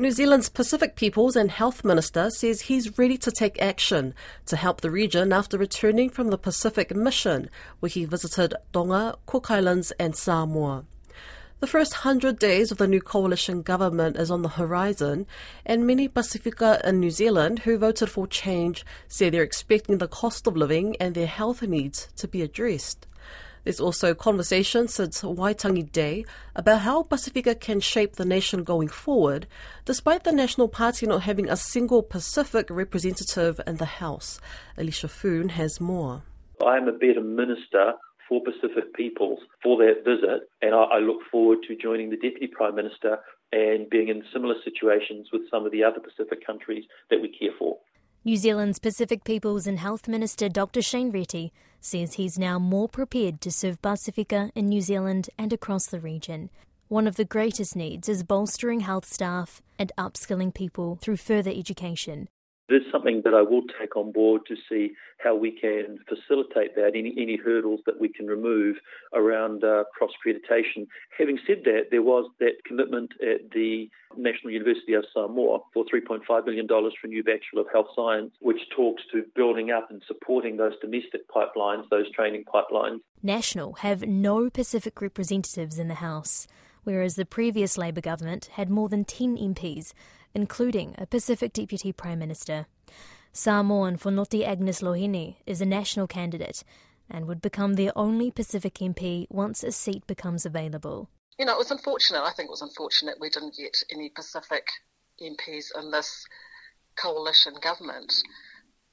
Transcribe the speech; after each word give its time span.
New 0.00 0.12
Zealand's 0.12 0.48
Pacific 0.48 0.94
Peoples 0.94 1.34
and 1.34 1.50
Health 1.50 1.84
Minister 1.84 2.30
says 2.30 2.60
he's 2.60 2.96
ready 2.98 3.18
to 3.18 3.32
take 3.32 3.60
action 3.60 4.14
to 4.46 4.54
help 4.54 4.80
the 4.80 4.92
region 4.92 5.32
after 5.32 5.58
returning 5.58 6.08
from 6.08 6.28
the 6.28 6.38
Pacific 6.38 6.94
Mission, 6.94 7.50
where 7.80 7.90
he 7.90 8.04
visited 8.04 8.54
Tonga, 8.72 9.16
Cook 9.26 9.50
Islands, 9.50 9.90
and 9.98 10.14
Samoa. 10.14 10.84
The 11.58 11.66
first 11.66 11.94
hundred 11.94 12.38
days 12.38 12.70
of 12.70 12.78
the 12.78 12.86
new 12.86 13.00
coalition 13.00 13.62
government 13.62 14.16
is 14.16 14.30
on 14.30 14.42
the 14.42 14.50
horizon, 14.50 15.26
and 15.66 15.84
many 15.84 16.06
Pacifica 16.06 16.80
in 16.84 17.00
New 17.00 17.10
Zealand 17.10 17.60
who 17.60 17.76
voted 17.76 18.08
for 18.08 18.28
change 18.28 18.86
say 19.08 19.30
they're 19.30 19.42
expecting 19.42 19.98
the 19.98 20.06
cost 20.06 20.46
of 20.46 20.56
living 20.56 20.94
and 21.00 21.16
their 21.16 21.26
health 21.26 21.60
needs 21.60 22.06
to 22.18 22.28
be 22.28 22.40
addressed. 22.40 23.08
There's 23.64 23.80
also 23.80 24.14
conversation 24.14 24.88
since 24.88 25.22
Waitangi 25.22 25.90
Day 25.90 26.24
about 26.54 26.80
how 26.80 27.02
Pacifica 27.02 27.54
can 27.54 27.80
shape 27.80 28.16
the 28.16 28.24
nation 28.24 28.64
going 28.64 28.88
forward, 28.88 29.46
despite 29.84 30.24
the 30.24 30.32
National 30.32 30.68
Party 30.68 31.06
not 31.06 31.22
having 31.22 31.48
a 31.48 31.56
single 31.56 32.02
Pacific 32.02 32.68
representative 32.70 33.60
in 33.66 33.76
the 33.76 33.84
House. 33.84 34.40
Alicia 34.76 35.08
Foon 35.08 35.50
has 35.50 35.80
more. 35.80 36.22
I'm 36.64 36.88
a 36.88 36.92
better 36.92 37.20
minister 37.22 37.94
for 38.28 38.42
Pacific 38.42 38.94
peoples 38.94 39.40
for 39.62 39.78
that 39.78 40.04
visit, 40.04 40.48
and 40.60 40.74
I, 40.74 40.82
I 40.82 40.98
look 40.98 41.20
forward 41.30 41.58
to 41.66 41.76
joining 41.76 42.10
the 42.10 42.16
Deputy 42.16 42.46
Prime 42.46 42.74
Minister 42.74 43.18
and 43.52 43.88
being 43.88 44.08
in 44.08 44.22
similar 44.32 44.54
situations 44.64 45.28
with 45.32 45.42
some 45.50 45.64
of 45.64 45.72
the 45.72 45.82
other 45.82 46.00
Pacific 46.00 46.44
countries 46.46 46.84
that 47.10 47.22
we 47.22 47.28
care 47.28 47.52
for. 47.58 47.78
New 48.28 48.36
Zealand's 48.36 48.78
Pacific 48.78 49.24
Peoples 49.24 49.66
and 49.66 49.78
Health 49.78 50.06
Minister 50.06 50.50
Dr 50.50 50.82
Shane 50.82 51.10
Reti 51.10 51.50
says 51.80 52.12
he's 52.12 52.38
now 52.38 52.58
more 52.58 52.86
prepared 52.86 53.40
to 53.40 53.50
serve 53.50 53.80
Pacifica 53.80 54.50
in 54.54 54.66
New 54.66 54.82
Zealand 54.82 55.30
and 55.38 55.50
across 55.50 55.86
the 55.86 55.98
region. 55.98 56.50
One 56.88 57.06
of 57.06 57.16
the 57.16 57.24
greatest 57.24 57.74
needs 57.74 58.06
is 58.06 58.22
bolstering 58.22 58.80
health 58.80 59.06
staff 59.06 59.62
and 59.78 59.92
upskilling 59.96 60.52
people 60.52 60.98
through 61.00 61.16
further 61.16 61.50
education. 61.50 62.28
It 62.68 62.74
is 62.74 62.82
something 62.92 63.22
that 63.24 63.34
I 63.34 63.42
will 63.42 63.62
take 63.80 63.96
on 63.96 64.12
board 64.12 64.42
to 64.48 64.56
see 64.68 64.92
how 65.18 65.34
we 65.34 65.50
can 65.50 65.98
facilitate 66.06 66.76
that, 66.76 66.92
any, 66.94 67.14
any 67.18 67.36
hurdles 67.36 67.80
that 67.86 67.98
we 68.00 68.08
can 68.08 68.26
remove 68.26 68.76
around 69.14 69.64
uh, 69.64 69.84
cross 69.96 70.10
accreditation. 70.18 70.86
Having 71.16 71.38
said 71.46 71.62
that, 71.64 71.86
there 71.90 72.02
was 72.02 72.30
that 72.40 72.64
commitment 72.66 73.12
at 73.22 73.50
the 73.52 73.88
National 74.16 74.52
University 74.52 74.94
of 74.94 75.04
Samoa 75.12 75.60
for 75.72 75.84
$3.5 75.84 76.46
million 76.46 76.68
for 76.68 76.88
a 77.04 77.06
new 77.06 77.24
Bachelor 77.24 77.62
of 77.62 77.66
Health 77.72 77.88
Science, 77.96 78.32
which 78.40 78.60
talks 78.74 79.02
to 79.12 79.24
building 79.34 79.70
up 79.70 79.90
and 79.90 80.02
supporting 80.06 80.56
those 80.56 80.74
domestic 80.80 81.28
pipelines, 81.28 81.88
those 81.90 82.10
training 82.12 82.44
pipelines. 82.52 83.00
National 83.22 83.74
have 83.74 84.06
no 84.06 84.50
Pacific 84.50 85.00
representatives 85.00 85.78
in 85.78 85.88
the 85.88 85.94
House, 85.94 86.46
whereas 86.88 87.16
the 87.16 87.26
previous 87.26 87.76
Labour 87.76 88.00
government 88.00 88.46
had 88.54 88.70
more 88.70 88.88
than 88.88 89.04
10 89.04 89.36
MPs 89.36 89.92
including 90.34 90.94
a 90.96 91.04
Pacific 91.04 91.52
Deputy 91.52 91.92
Prime 91.92 92.18
Minister. 92.18 92.66
Samoan 93.32 93.98
Fonoti 93.98 94.46
Agnes 94.46 94.80
Loheni 94.80 95.36
is 95.44 95.60
a 95.60 95.66
national 95.66 96.06
candidate 96.06 96.64
and 97.10 97.26
would 97.26 97.42
become 97.42 97.74
the 97.74 97.90
only 97.94 98.30
Pacific 98.30 98.74
MP 98.74 99.26
once 99.28 99.62
a 99.62 99.70
seat 99.70 100.06
becomes 100.06 100.46
available. 100.46 101.10
You 101.38 101.44
know, 101.44 101.52
it 101.52 101.58
was 101.58 101.70
unfortunate. 101.70 102.22
I 102.22 102.32
think 102.32 102.48
it 102.48 102.56
was 102.56 102.62
unfortunate 102.62 103.20
we 103.20 103.28
didn't 103.28 103.56
get 103.56 103.76
any 103.92 104.08
Pacific 104.08 104.66
MPs 105.20 105.66
in 105.78 105.90
this 105.90 106.26
coalition 106.96 107.54
government. 107.60 108.12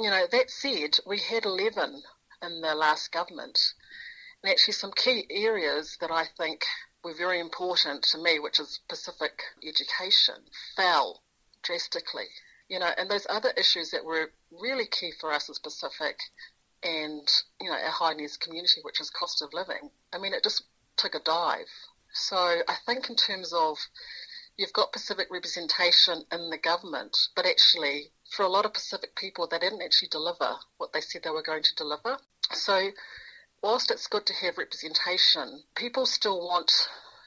You 0.00 0.08
know, 0.08 0.24
that 0.32 0.50
said, 0.50 0.98
we 1.06 1.18
had 1.18 1.44
11 1.44 2.02
in 2.42 2.60
the 2.62 2.74
last 2.74 3.12
government. 3.12 3.58
And 4.42 4.50
actually, 4.50 4.74
some 4.74 4.92
key 4.92 5.26
areas 5.30 5.96
that 6.00 6.10
I 6.10 6.24
think 6.38 6.64
were 7.04 7.14
very 7.14 7.40
important 7.40 8.02
to 8.04 8.18
me, 8.18 8.38
which 8.38 8.58
is 8.60 8.80
Pacific 8.88 9.42
education, 9.66 10.36
fell 10.76 11.22
drastically. 11.62 12.28
You 12.68 12.78
know, 12.78 12.90
and 12.96 13.10
those 13.10 13.26
other 13.28 13.52
issues 13.56 13.90
that 13.90 14.04
were 14.04 14.30
really 14.50 14.86
key 14.86 15.12
for 15.20 15.32
us 15.32 15.50
as 15.50 15.58
Pacific 15.58 16.16
and, 16.82 17.28
you 17.60 17.70
know, 17.70 17.76
our 17.76 17.90
high 17.90 18.14
needs 18.14 18.36
community, 18.36 18.80
which 18.82 19.00
is 19.00 19.10
cost 19.10 19.42
of 19.42 19.52
living, 19.52 19.90
I 20.12 20.18
mean, 20.18 20.32
it 20.32 20.42
just 20.42 20.64
took 20.96 21.14
a 21.14 21.20
dive. 21.20 21.68
So 22.12 22.36
I 22.36 22.74
think 22.86 23.08
in 23.08 23.16
terms 23.16 23.52
of 23.52 23.78
you've 24.56 24.72
got 24.72 24.92
Pacific 24.92 25.28
representation 25.30 26.24
in 26.30 26.50
the 26.50 26.58
government, 26.58 27.16
but 27.34 27.46
actually 27.46 28.12
for 28.36 28.44
a 28.44 28.48
lot 28.48 28.64
of 28.64 28.74
Pacific 28.74 29.16
people, 29.16 29.46
they 29.46 29.58
didn't 29.58 29.82
actually 29.82 30.08
deliver 30.08 30.56
what 30.78 30.92
they 30.92 31.00
said 31.00 31.22
they 31.22 31.30
were 31.30 31.42
going 31.42 31.62
to 31.62 31.74
deliver. 31.74 32.18
So 32.52 32.90
whilst 33.62 33.90
it's 33.90 34.06
good 34.06 34.26
to 34.26 34.34
have 34.34 34.58
representation, 34.58 35.62
people 35.76 36.06
still 36.06 36.40
want 36.40 36.72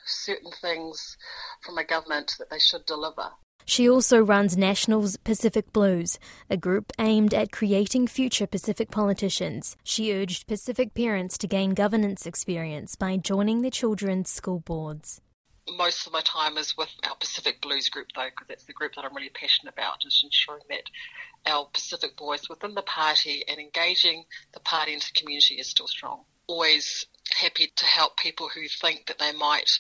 certain 0.06 0.52
things 0.62 1.18
from 1.62 1.78
a 1.78 1.84
government 1.84 2.36
that 2.38 2.50
they 2.50 2.60
should 2.60 2.86
deliver. 2.86 3.32
She 3.68 3.90
also 3.90 4.20
runs 4.20 4.56
National's 4.56 5.18
Pacific 5.18 5.74
Blues, 5.74 6.20
a 6.52 6.58
group 6.58 6.94
aimed 7.00 7.34
at 7.34 7.52
creating 7.52 8.06
future 8.06 8.46
Pacific 8.46 8.92
politicians. 8.92 9.76
She 9.84 10.14
urged 10.14 10.46
Pacific 10.46 10.94
parents 10.94 11.36
to 11.40 11.48
gain 11.48 11.74
governance 11.74 12.28
experience 12.28 12.96
by 12.96 13.18
joining 13.18 13.64
their 13.64 13.72
children's 13.72 14.30
school 14.30 14.60
boards. 14.60 15.20
Most 15.68 16.06
of 16.06 16.14
my 16.14 16.22
time 16.22 16.58
is 16.58 16.78
with 16.78 16.90
our 17.04 17.16
Pacific 17.16 17.60
Blues 17.62 17.90
group, 17.90 18.08
though, 18.16 18.30
because 18.30 18.48
that's 18.48 18.66
the 18.66 18.74
group 18.74 18.94
that 18.96 19.04
I'm 19.04 19.16
really 19.16 19.30
passionate 19.30 19.74
about, 19.74 20.06
is 20.06 20.22
ensuring 20.24 20.64
that 20.70 20.84
our 21.46 21.66
Pacific 21.74 22.18
voice 22.18 22.48
within 22.50 22.76
the 22.76 22.82
party 22.84 23.44
and 23.48 23.60
engaging 23.60 24.26
the 24.54 24.60
party 24.60 24.94
into 24.94 25.08
the 25.08 25.20
community 25.20 25.56
is 25.56 25.68
still 25.68 25.88
strong. 25.88 26.24
Always 26.48 27.08
happy 27.32 27.72
to 27.76 27.86
help 27.86 28.18
people 28.18 28.50
who 28.50 28.68
think 28.68 29.08
that 29.08 29.18
they 29.18 29.32
might 29.32 29.80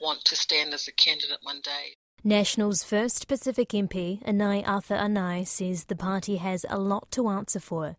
want 0.00 0.24
to 0.26 0.36
stand 0.36 0.72
as 0.72 0.86
a 0.86 0.92
candidate 0.92 1.38
one 1.42 1.60
day. 1.62 1.96
National's 2.22 2.82
first 2.82 3.28
Pacific 3.28 3.68
MP, 3.70 4.22
Anae 4.24 4.66
Arthur 4.66 4.94
Anae, 4.94 5.46
says 5.46 5.84
the 5.84 5.96
party 5.96 6.36
has 6.36 6.64
a 6.70 6.78
lot 6.78 7.10
to 7.10 7.28
answer 7.28 7.60
for. 7.60 7.96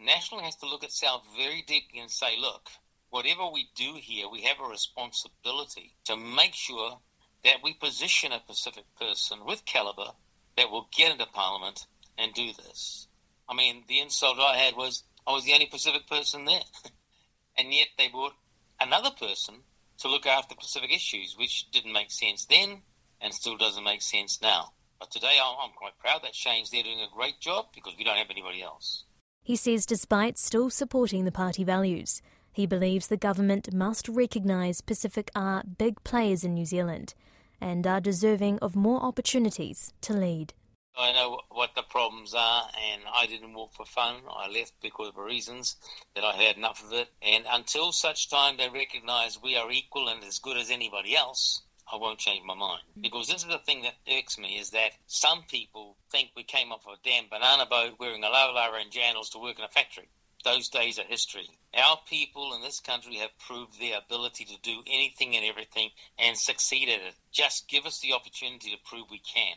National 0.00 0.40
has 0.40 0.56
to 0.56 0.66
look 0.66 0.82
itself 0.82 1.22
very 1.36 1.62
deeply 1.62 2.00
and 2.00 2.10
say, 2.10 2.36
look, 2.40 2.70
whatever 3.12 3.42
we 3.52 3.68
do 3.76 3.92
here, 4.00 4.26
we 4.26 4.40
have 4.40 4.56
a 4.58 4.68
responsibility 4.68 5.94
to 6.02 6.16
make 6.16 6.54
sure 6.54 6.98
that 7.44 7.58
we 7.62 7.74
position 7.74 8.32
a 8.32 8.40
Pacific 8.40 8.84
person 8.98 9.44
with 9.44 9.66
calibre 9.66 10.14
that 10.56 10.70
will 10.70 10.88
get 10.96 11.12
into 11.12 11.26
Parliament 11.26 11.86
and 12.16 12.32
do 12.32 12.52
this. 12.54 13.08
I 13.48 13.54
mean, 13.54 13.84
the 13.86 14.00
insult 14.00 14.38
I 14.38 14.56
had 14.56 14.76
was 14.76 15.04
I 15.26 15.32
was 15.32 15.44
the 15.44 15.52
only 15.52 15.66
Pacific 15.66 16.08
person 16.08 16.46
there. 16.46 16.62
and 17.58 17.72
yet 17.72 17.88
they 17.98 18.08
brought 18.08 18.32
another 18.80 19.10
person 19.10 19.56
to 19.98 20.08
look 20.08 20.26
after 20.26 20.54
Pacific 20.54 20.90
issues, 20.90 21.36
which 21.38 21.70
didn't 21.70 21.92
make 21.92 22.10
sense 22.10 22.46
then 22.46 22.80
and 23.20 23.34
still 23.34 23.58
doesn't 23.58 23.84
make 23.84 24.00
sense 24.00 24.40
now. 24.40 24.72
But 24.98 25.10
today 25.10 25.38
I'm 25.44 25.72
quite 25.76 25.98
proud 25.98 26.22
that 26.22 26.34
Shane's 26.34 26.70
there 26.70 26.82
doing 26.82 27.00
a 27.00 27.14
great 27.14 27.40
job 27.40 27.66
because 27.74 27.92
we 27.98 28.04
don't 28.04 28.16
have 28.16 28.30
anybody 28.30 28.62
else. 28.62 29.04
He 29.42 29.56
says 29.56 29.84
despite 29.84 30.38
still 30.38 30.70
supporting 30.70 31.26
the 31.26 31.32
party 31.32 31.62
values, 31.62 32.22
he 32.52 32.66
believes 32.66 33.06
the 33.06 33.16
government 33.16 33.72
must 33.72 34.08
recognise 34.08 34.80
Pacific 34.80 35.30
are 35.34 35.64
big 35.64 36.02
players 36.04 36.44
in 36.44 36.54
New 36.54 36.66
Zealand 36.66 37.14
and 37.60 37.86
are 37.86 38.00
deserving 38.00 38.58
of 38.58 38.76
more 38.76 39.02
opportunities 39.02 39.92
to 40.02 40.12
lead. 40.12 40.52
I 40.96 41.12
know 41.12 41.40
what 41.48 41.74
the 41.74 41.82
problems 41.82 42.34
are, 42.34 42.68
and 42.92 43.02
I 43.14 43.24
didn't 43.24 43.54
walk 43.54 43.72
for 43.72 43.86
fun. 43.86 44.16
I 44.28 44.48
left 44.48 44.74
because 44.82 45.08
of 45.08 45.16
reasons 45.16 45.76
that 46.14 46.24
I 46.24 46.36
had 46.36 46.58
enough 46.58 46.84
of 46.84 46.92
it. 46.92 47.08
And 47.22 47.46
until 47.50 47.92
such 47.92 48.28
time 48.28 48.58
they 48.58 48.68
recognise 48.68 49.40
we 49.40 49.56
are 49.56 49.70
equal 49.70 50.08
and 50.08 50.22
as 50.22 50.38
good 50.38 50.58
as 50.58 50.70
anybody 50.70 51.16
else, 51.16 51.62
I 51.90 51.96
won't 51.96 52.18
change 52.18 52.44
my 52.44 52.54
mind. 52.54 52.82
Mm. 52.98 53.02
Because 53.02 53.28
this 53.28 53.42
is 53.42 53.48
the 53.48 53.58
thing 53.58 53.82
that 53.82 53.94
irks 54.10 54.38
me 54.38 54.58
is 54.58 54.70
that 54.70 54.92
some 55.06 55.42
people 55.48 55.96
think 56.10 56.30
we 56.36 56.42
came 56.42 56.72
off 56.72 56.86
a 56.86 56.96
damn 57.02 57.28
banana 57.30 57.64
boat 57.64 57.94
wearing 57.98 58.22
a 58.24 58.28
lava 58.28 58.76
and 58.76 58.90
jandals 58.90 59.30
to 59.32 59.38
work 59.38 59.58
in 59.58 59.64
a 59.64 59.68
factory. 59.68 60.08
Those 60.44 60.68
days 60.68 60.98
are 60.98 61.04
history. 61.04 61.48
Our 61.72 61.98
people 62.08 62.52
in 62.54 62.62
this 62.62 62.80
country 62.80 63.16
have 63.16 63.38
proved 63.38 63.80
their 63.80 63.98
ability 63.98 64.44
to 64.46 64.60
do 64.60 64.82
anything 64.86 65.36
and 65.36 65.44
everything 65.44 65.90
and 66.18 66.36
succeed 66.36 66.88
at 66.88 67.00
it. 67.00 67.14
Just 67.30 67.68
give 67.68 67.86
us 67.86 68.00
the 68.00 68.12
opportunity 68.12 68.70
to 68.70 68.76
prove 68.84 69.10
we 69.10 69.20
can. 69.20 69.56